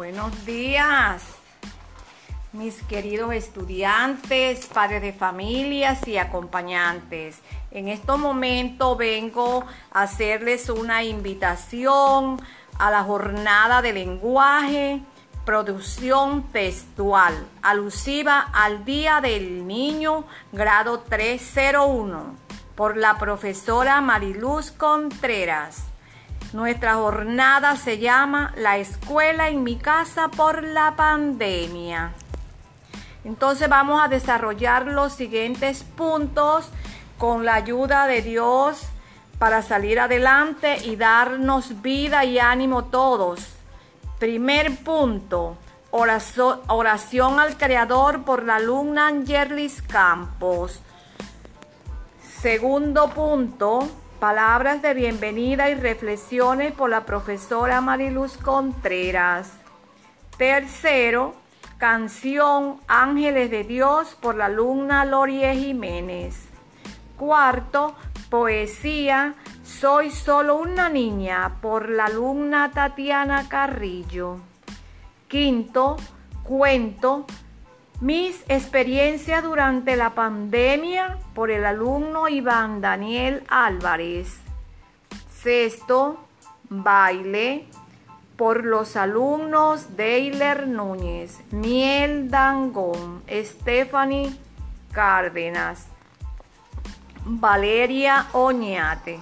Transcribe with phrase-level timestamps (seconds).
[0.00, 1.22] Buenos días,
[2.54, 7.40] mis queridos estudiantes, padres de familias y acompañantes.
[7.70, 12.40] En este momento vengo a hacerles una invitación
[12.78, 15.02] a la jornada de lenguaje,
[15.44, 22.36] producción textual, alusiva al Día del Niño, grado 301,
[22.74, 25.89] por la profesora Mariluz Contreras.
[26.52, 32.12] Nuestra jornada se llama La escuela en mi casa por la pandemia.
[33.22, 36.68] Entonces vamos a desarrollar los siguientes puntos
[37.18, 38.82] con la ayuda de Dios
[39.38, 43.40] para salir adelante y darnos vida y ánimo todos.
[44.18, 45.56] Primer punto,
[45.92, 50.80] oración, al Creador por la alumna Angelis Campos.
[52.40, 53.88] Segundo punto,
[54.20, 59.54] Palabras de bienvenida y reflexiones por la profesora Mariluz Contreras.
[60.36, 61.34] Tercero,
[61.78, 66.50] canción Ángeles de Dios por la alumna Lorie Jiménez.
[67.16, 67.96] Cuarto,
[68.28, 74.36] poesía Soy solo una niña por la alumna Tatiana Carrillo.
[75.28, 75.96] Quinto,
[76.42, 77.24] cuento
[78.00, 84.38] mis experiencias durante la pandemia por el alumno Iván Daniel Álvarez.
[85.42, 86.18] Sexto,
[86.68, 87.66] baile
[88.36, 94.34] por los alumnos Deiler Núñez, Miel Dangón, Stephanie
[94.92, 95.86] Cárdenas,
[97.24, 99.20] Valeria Oñate.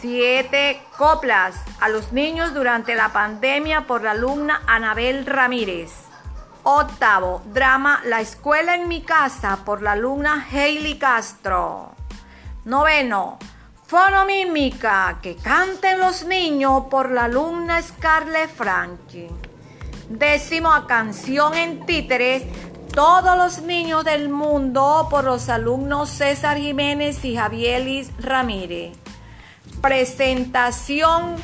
[0.00, 6.09] Siete coplas a los niños durante la pandemia por la alumna Anabel Ramírez.
[6.62, 11.92] Octavo, drama La escuela en mi casa por la alumna Hailey Castro.
[12.66, 13.38] Noveno,
[13.86, 19.28] fonomímica que canten los niños por la alumna Scarlett Franchi.
[20.10, 22.42] Décimo, canción en títeres
[22.94, 28.98] todos los niños del mundo por los alumnos César Jiménez y Javielis Ramírez.
[29.80, 31.36] Presentación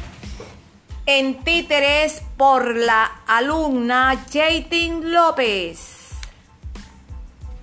[1.06, 5.92] en títeres por la alumna Jaitin López.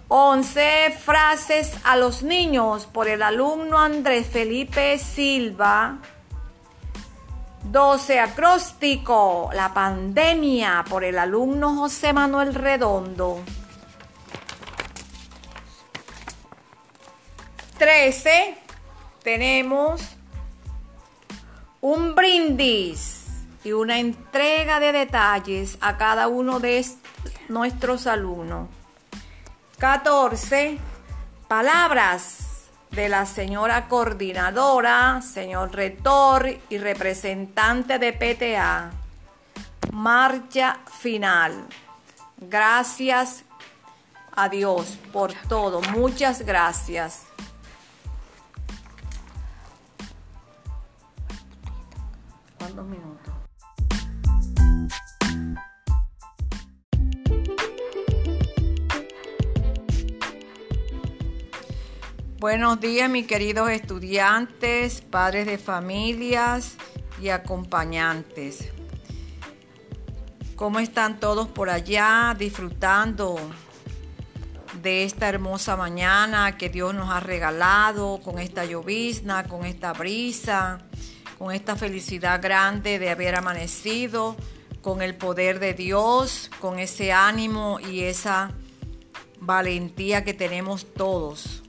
[0.08, 5.98] 11 frases a los niños por el alumno Andrés Felipe Silva.
[7.64, 13.42] 12 acróstico, la pandemia por el alumno José Manuel Redondo.
[17.78, 18.58] 13
[19.22, 20.02] tenemos
[21.82, 23.23] un brindis
[23.64, 26.86] y una entrega de detalles a cada uno de
[27.50, 28.70] nuestros alumnos.
[29.78, 30.78] 14.
[31.48, 38.92] Palabras de la señora coordinadora, señor rector y representante de PTA.
[39.92, 41.66] Marcha final.
[42.38, 43.44] Gracias
[44.36, 45.82] a Dios por todo.
[45.92, 47.24] Muchas gracias.
[52.58, 53.13] ¿Cuántos minutos?
[62.44, 66.76] Buenos días, mis queridos estudiantes, padres de familias
[67.22, 68.68] y acompañantes.
[70.58, 73.38] ¿Cómo están todos por allá disfrutando
[74.82, 80.80] de esta hermosa mañana que Dios nos ha regalado con esta llovizna, con esta brisa,
[81.38, 84.36] con esta felicidad grande de haber amanecido,
[84.82, 88.52] con el poder de Dios, con ese ánimo y esa
[89.40, 91.63] valentía que tenemos todos?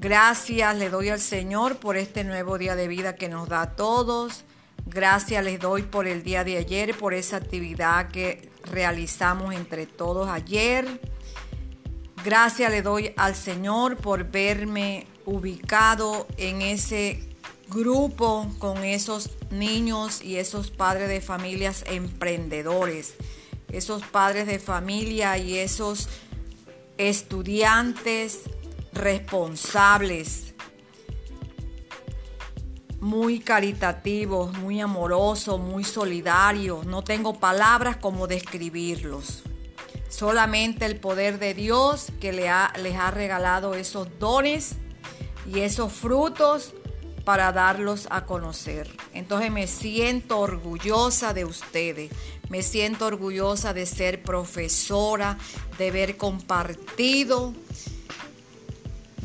[0.00, 3.74] Gracias le doy al Señor por este nuevo día de vida que nos da a
[3.74, 4.44] todos.
[4.86, 10.28] Gracias les doy por el día de ayer, por esa actividad que realizamos entre todos
[10.28, 11.00] ayer.
[12.24, 17.36] Gracias le doy al Señor por verme ubicado en ese
[17.68, 23.16] grupo con esos niños y esos padres de familias emprendedores,
[23.72, 26.08] esos padres de familia y esos
[26.98, 28.42] estudiantes
[28.92, 30.54] responsables,
[33.00, 36.86] muy caritativos, muy amorosos, muy solidarios.
[36.86, 39.44] No tengo palabras como describirlos.
[40.08, 44.76] Solamente el poder de Dios que les ha, regalado esos dones
[45.46, 46.74] y esos frutos
[47.24, 48.90] para darlos a conocer.
[49.12, 52.10] Entonces me siento orgullosa de ustedes,
[52.48, 55.36] me siento orgullosa de ser profesora,
[55.76, 57.52] de haber compartido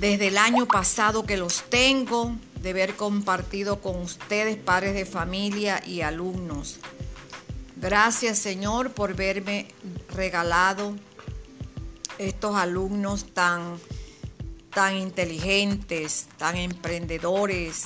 [0.03, 5.81] desde el año pasado que los tengo, de haber compartido con ustedes, padres de familia
[5.87, 6.79] y alumnos,
[7.77, 9.69] Gracias Señor por verme
[10.09, 10.93] regalado
[12.17, 13.79] estos alumnos tan,
[14.73, 17.85] tan inteligentes, tan emprendedores,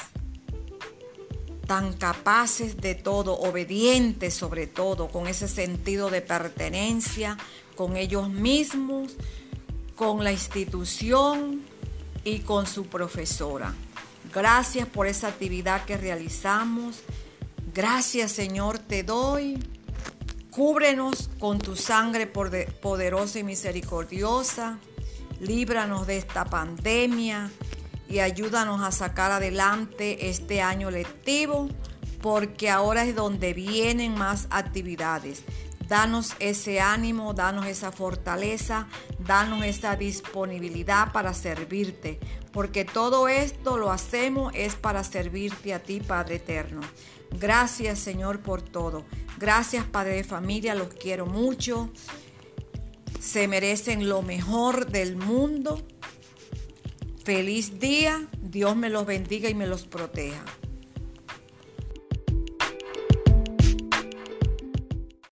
[1.68, 7.38] tan capaces de todo, obedientes sobre todo, con ese sentido de pertenencia
[7.76, 9.12] con ellos mismos,
[9.96, 11.67] con la institución
[12.28, 13.74] y con su profesora.
[14.34, 17.00] Gracias por esa actividad que realizamos.
[17.74, 19.58] Gracias Señor te doy.
[20.52, 24.78] Cúbrenos con tu sangre poderosa y misericordiosa.
[25.40, 27.50] Líbranos de esta pandemia
[28.10, 31.70] y ayúdanos a sacar adelante este año lectivo
[32.22, 35.44] porque ahora es donde vienen más actividades.
[35.88, 38.88] Danos ese ánimo, danos esa fortaleza,
[39.20, 42.20] danos esa disponibilidad para servirte,
[42.52, 46.82] porque todo esto lo hacemos es para servirte a ti, Padre Eterno.
[47.32, 49.06] Gracias, Señor, por todo.
[49.38, 51.90] Gracias, Padre de familia, los quiero mucho.
[53.22, 55.86] Se merecen lo mejor del mundo.
[57.24, 60.44] Feliz día, Dios me los bendiga y me los proteja.